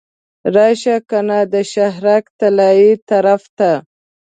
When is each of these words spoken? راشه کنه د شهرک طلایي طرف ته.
راشه 0.55 0.95
کنه 1.09 1.39
د 1.53 1.55
شهرک 1.73 2.25
طلایي 2.39 2.91
طرف 3.09 3.41
ته. 3.57 3.71